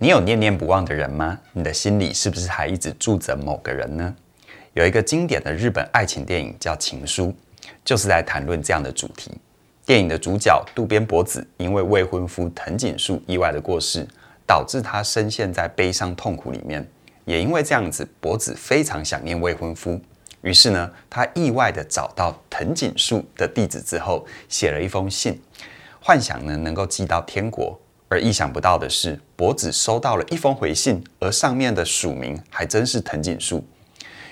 [0.00, 1.36] 你有念念不忘的人吗？
[1.52, 4.14] 你的心里是不是还一直住着某个人呢？
[4.72, 7.26] 有一个经典的日本爱情电影叫《情书》，
[7.84, 9.32] 就是在谈论这样的主题。
[9.84, 14.06] 电影的主角渡边博子因为未婚夫藤井树意外的过世，
[14.46, 16.86] 导致他深陷在悲伤痛苦里面。
[17.24, 20.00] 也因为这样子，博子非常想念未婚夫。
[20.42, 25.42] 于是呢，他意外地找到藤井树的地址之后，写了一封信，
[26.00, 27.76] 幻想呢能够寄到天国。
[28.08, 33.62] 而意想不到的是，博子收到了一封回信，而上面的署名还真是藤井树。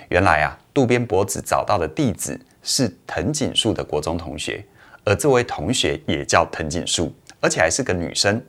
[0.09, 4.65] 原来啊，渡边博子找到的地址是藤井树的国中同学，
[5.05, 8.43] 而这位同学也叫藤井树，而且还是个女生。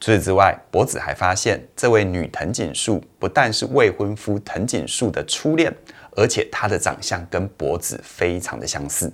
[0.00, 5.74] 除此之外，博子还发现，这位女藤井树不但是未婚夫藤井树的初恋。
[6.16, 9.12] 而且她的长相跟博子非常的相似，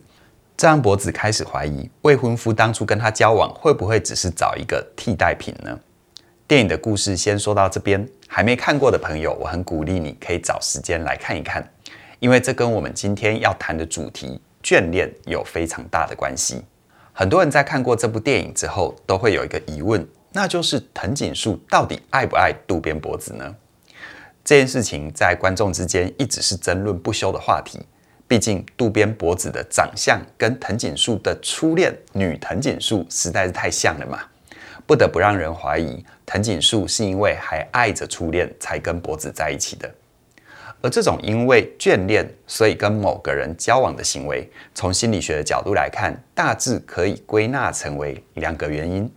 [0.56, 5.78] 这让博子开始怀疑未婚夫当初跟他交往会不会只是找一个替代品呢？
[6.46, 11.68] 电影的故事先说到这边，还没看过的朋友，我很鼓励你可以找时间来看一看，
[12.20, 16.62] 因为这跟我们今天要谈的主题眷恋有非常大的关系。
[17.12, 23.54] 很多人在看过这部电影之后，都会有一个疑问，那就是藤井树到底爱不爱渡边博子呢？
[24.44, 27.80] 这件事情在观众之间一直是争论不休的话题。
[28.26, 34.20] 毕竟渡边博子的长相跟藤井树的初恋女藤井树实在是太像了嘛，
[34.86, 39.90] 不得不让人怀疑藤井树是因为还爱着初恋才跟博子在一起的。
[40.80, 49.10] 而这种因为眷恋所以跟某个人交往的行为，从心理学的角度来看，大致可以归纳成为两个原因。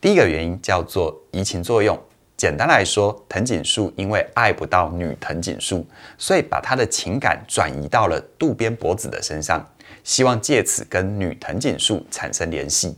[0.00, 1.96] 第一个原因叫做移情作用。
[2.36, 5.86] 简单来说，藤井树因为爱不到女藤井树，
[6.18, 9.66] 所以把他的情感转移到了渡边博子的身上，
[10.04, 12.94] 希望借此跟女藤井树产生联系。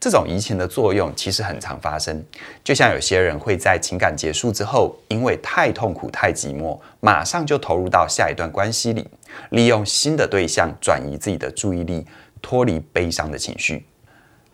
[0.00, 2.24] 这种移情的作用其实很常发生，
[2.64, 9.06] 就像有些人会在情感结束之后，因为太痛苦、太寂寞，马上就投入到下一段关系里，
[9.50, 12.04] 利用新的对象转移自己的注意力，
[12.42, 13.86] 脱离悲伤的情绪。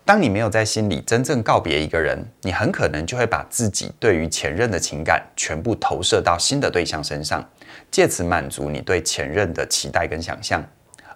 [0.08, 7.46] 当你没有在心里真正告别一个人，你很可能就会把自己对于前任的情感全部投射到新的对象身上，
[7.90, 10.64] 借此满足你对前任的期待跟想象。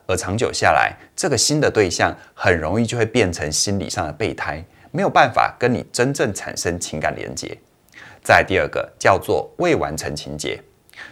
[0.07, 7.57] 而长久下来，这个新的对象很容易就会变成心理上的备胎，没有办法跟你真正产生情感连接。
[8.23, 10.61] 再第二个叫做未完成情节。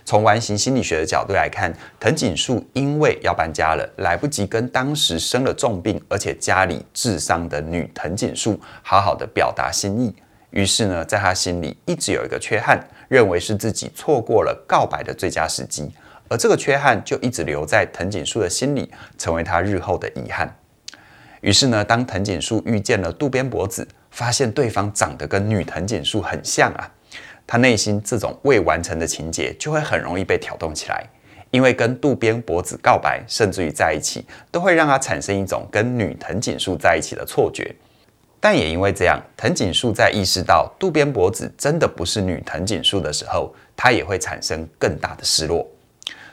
[0.04, 10.14] 从完形心理学的角度来看，藤井树因为要搬家了，来不及跟当时生了重病而且家里智商的女藤井树好好的表达心意，
[10.50, 15.90] 于是呢，在他心里一直有一个缺憾，认为是自己错过了告白的最佳时机，
[16.28, 20.56] 而这个缺憾就一直留在藤井树的心里，成为他日后的遗憾。
[21.40, 26.90] 于是呢，当藤井树遇见了渡边博子，发现对方长得跟女藤井树很像啊。
[27.50, 31.05] 他内心这种未完成的情节就会很容易被挑动起来，
[31.50, 37.75] 因为跟渡边博子告白，甚至于在一起，都会让他产生一种跟女藤井树在一起的错觉。
[38.38, 45.67] 但也因为这样，藤井树在意识到渡边博子真的不是女藤井树的时候，他也会产生更大的失落。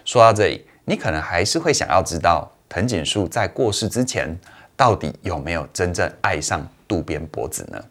[0.06, 4.38] 说到这里，你可能还是会想要知道，藤井树在过世之前，
[4.76, 7.84] 到底有没有真正爱上渡边博子呢？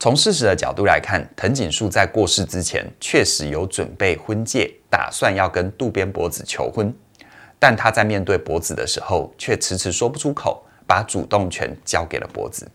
[0.00, 6.94] 从事实的角度来看，藤井树在过世之前确实有准备婚戒，打算要跟渡边博子求婚，
[7.58, 12.70] 但他在面对博子的时候却迟迟说不出口，把主动权交给了博子。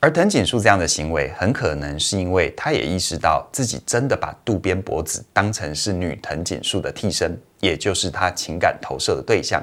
[0.00, 9.62] 而藤井树这样的行为，很可能是因为他也意识到自己真的把渡边博子当成是女藤井树的替身，也就是他情感投射的对象。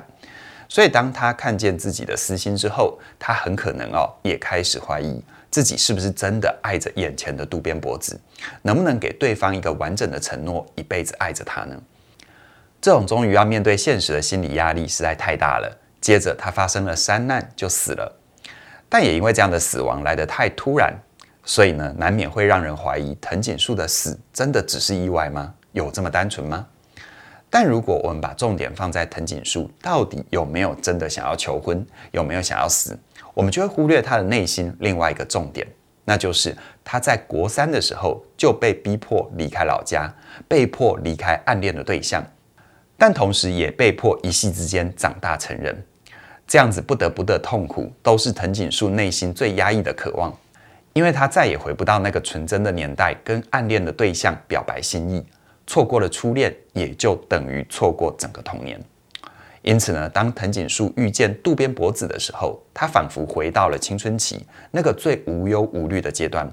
[0.69, 5.19] 所以当他看见自己的私心之后，他很可能哦也开始怀疑。
[5.55, 8.19] 自己是不是真的爱着眼前的渡边博子？
[8.61, 11.81] 能不能给对方一个完整的承诺，一辈子爱着他呢？
[12.81, 15.77] 这种终于要面对现实的心理压力实在太大了。
[16.01, 18.19] 接着他发生了山难，就死了。
[18.89, 20.93] 但也因为这样的死亡来得太突然，
[21.45, 25.53] 所以呢，难免会让人怀疑藤井树的死真的只是意外吗？
[25.71, 26.67] 有这么单纯吗？
[27.49, 32.99] 但如果我们把重点放在藤井树到底有没有真的想要求婚，有没有想要死？
[33.35, 35.67] 我们就会忽略他的内心另外一个重点，
[36.05, 40.11] 那就是他在国三的时候就被逼迫离开老家，
[40.47, 42.25] 被迫离开暗恋的对象，
[42.97, 45.85] 但同时也被迫一夕之间长大成人。
[46.47, 50.31] 这样子不得不的痛苦，都是藤井树内心最压抑的渴望，
[50.93, 55.25] 因为他再也回不到那个纯真的年代，跟暗恋的对象表白心意，
[55.67, 58.79] 错过了初恋，也就等于错过整个童年。
[59.65, 66.47] 因此呢，当藤井树遇见渡边博子的时候，他仿佛回到了青春期那个最无忧无虑的阶段。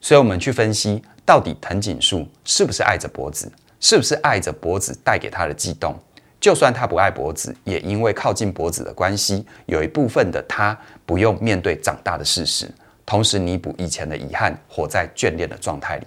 [0.00, 5.94] 所以，我们去分析到底藤井树是不是爱着博子，是不是爱着博子带给他的悸动。
[6.40, 10.76] 就算他不爱脖子，也因为靠近脖子的关系，有一部分的他
[11.06, 12.68] 不用面对长大的事实，
[13.06, 16.06] 同时弥补以前的遗憾，活在眷恋的状态里。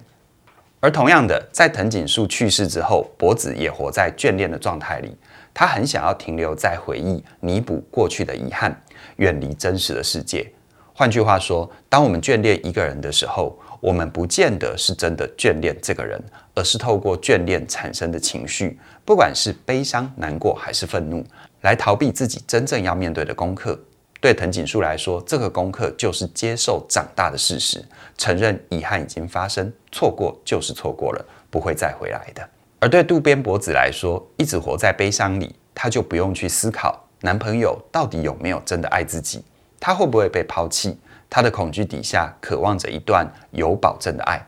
[0.84, 5.16] 而同样的，在藤井树去世之后，脖子也活在眷恋的状态里。
[5.54, 8.78] 他很想要停留在回忆，弥补过去的遗憾，
[9.16, 10.46] 远离真实的世界。
[10.92, 16.22] 换句话说，当我们眷恋一个人的时候，我们不见得是真的眷恋这个人，
[16.54, 21.24] 而是透过眷恋产生的情绪，不管是悲伤、难过还是愤怒，
[21.62, 23.80] 来逃避自己真正要面对的功课。
[24.24, 27.84] 对藤井树来说，这个功课就是接受长大的事实，
[28.16, 32.48] 承认遗憾已经发生，错过就是错过了，不会再回来的。
[32.80, 39.44] 而对渡边博子来说，一直活在悲伤里，他就不用去思考男朋友到底有没有真的爱自己，
[39.78, 40.98] 他会不会被抛弃。
[41.28, 44.42] 他的恐惧底下，渴望着一段有保证的爱，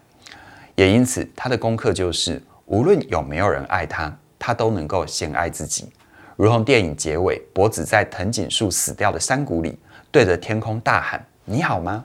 [0.74, 5.92] 也因此，他的功课就是，无论有没有人爱他，他都能够先爱自己。
[6.36, 9.78] 如同电影结尾，博子在藤井树死掉的山谷里，
[10.12, 12.04] 对着天空大喊：“你好吗？”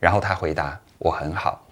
[0.00, 1.62] 然后他回答：“我很好。”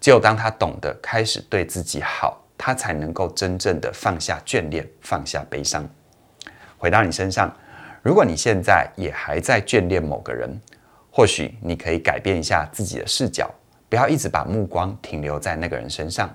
[0.00, 5.88] 只有当他懂得开始对自己好，他才能够真正的放下眷恋，放下悲伤。
[6.76, 7.54] 回到你身上，
[8.02, 10.60] 如果你现在也还在眷恋某个人，
[11.12, 13.48] 或许你可以改变一下自己的视角，
[13.88, 16.28] 不要一直把目光停留在那个人身上。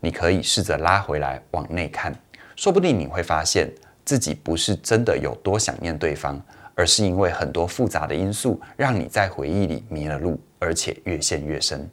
[0.00, 2.14] 你可以试着拉回来，往内看，
[2.56, 3.70] 说不定你会发现
[4.08, 6.42] 自己不是真的有多想念对方，
[6.74, 11.86] 而是因为很多复杂的因素，让你在回忆里迷了路，而且越陷越深。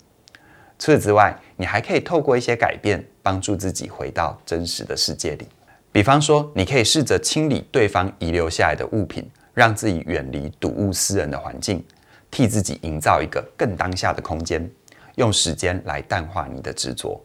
[0.79, 5.45] 除此之外，你还可以透过一些改变，帮助自己回到真实的世界里。
[5.91, 11.83] 比方说，你可以试着清理对方遗留下来的物品，让自己远离睹物思人的环境。
[12.31, 14.65] 替自己营造一个更当下的空间，
[15.15, 17.21] 用时间来淡化你的执着。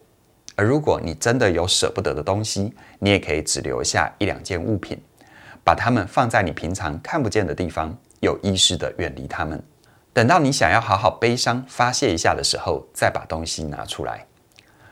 [0.61, 4.95] 而如果你真的有舍不得的东西，你也可以只留下一两件物品，
[5.63, 9.59] 把它们放在你平常看不见的地方，有意识的远离它们。
[10.13, 14.23] 等到你想要好好悲伤发泄一下的时候，再把东西拿出来。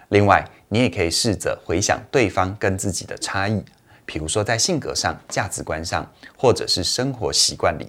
[0.08, 3.64] 另外，你也可以试着回想对方跟自己的差异，
[4.08, 7.88] 比如说在性格上、价值观上，或者是生活习惯里。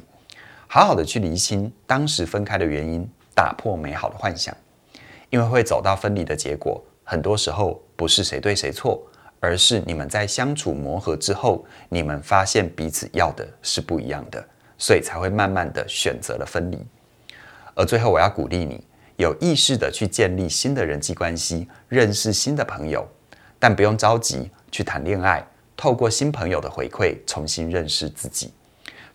[0.66, 4.54] 好好的去厘清当时分开的原因，打破美好的幻想，
[5.30, 6.84] 因为会走到分离的结果。
[7.10, 9.02] 很多时候不是谁对谁错，
[9.40, 14.40] 而是你们在相处磨合之后，你们发现彼此要的是不一样的，
[14.78, 16.78] 所以才会慢慢的选择了分离。
[17.74, 18.86] 而最后，我要鼓励你，
[19.16, 23.04] 有意识的去建立新的人际关系，认识新的朋友，
[23.58, 25.44] 但不用着急去谈恋爱，
[25.76, 28.52] 透过新朋友的回馈，重新认识自己。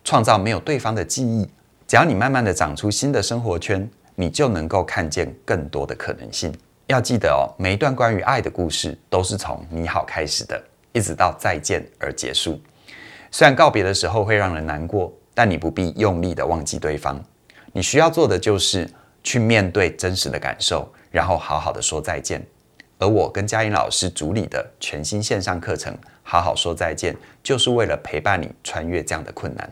[0.04, 1.48] 创造没有对方的记忆，
[1.88, 6.52] 只要你慢慢的长出新的生活圈，你就能够看见更多的可能性。
[6.86, 10.62] 要记得哦，每一段关于爱的故事都是从你好开始的，
[10.92, 12.60] 一直到再见而结束。
[13.32, 17.20] 虽然告别的时候会让人难过，但你不必用力的忘记对方。
[17.72, 18.88] 你需要做的就是
[19.24, 22.40] 去面对真实的感受，然后好好的说再见。
[22.98, 25.92] 而我跟嘉玲老师主理的全新线上课程
[26.22, 27.12] 《好好说再见》，
[27.42, 29.70] 就是为了陪伴你穿越这样的困难。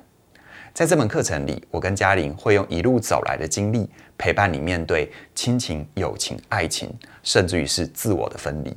[0.75, 3.88] 在这门课程里，我跟嘉玲会用一路走来的经历，
[4.19, 8.77] 陪伴你面对亲情、友情、爱情，甚至于是自我的分离，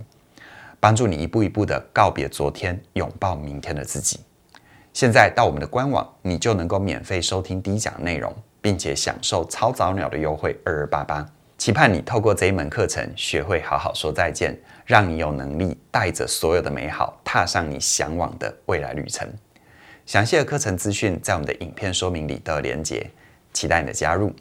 [0.79, 4.19] 帮助你一步一步的告别昨天，拥抱明天的自己。
[4.93, 8.31] 现在到我们的官网，你就能够免费收听第一讲内容，
[8.61, 11.27] 并且享受超早鸟的优惠二二八八。
[11.57, 14.55] 期盼你透过这一门课程，学会好好说再见，
[14.85, 19.27] 让你有能力带着所有的美好，踏上你向往的未来旅程。
[20.07, 23.11] 详细的课程资讯在我们的影片说明里都有连结，
[23.51, 24.33] 期待你的加入。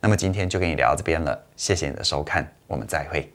[0.00, 3.28] 那么今天就跟你聊到这边了，谢谢你的收看，我们再会。